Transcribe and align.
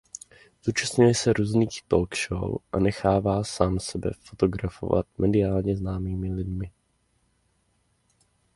Zúčastňuje 0.63 1.13
se 1.13 1.33
různých 1.33 1.83
talk 1.87 2.15
show 2.17 2.55
a 2.71 2.79
nechává 2.79 3.43
sám 3.43 3.79
sebe 3.79 4.11
fotografovat 4.23 5.05
mediálně 5.17 5.77
známými 5.77 6.33
lidmi. 6.33 6.71